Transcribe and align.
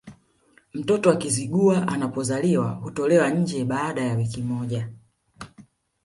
Mtoto 0.73 1.09
wa 1.09 1.15
Kizigua 1.15 1.87
anapozaliwa 1.87 2.69
hutolewa 2.69 3.29
nje 3.29 3.65
baada 3.65 4.01
ya 4.01 4.15
wiki 4.15 4.41
moja 4.41 4.89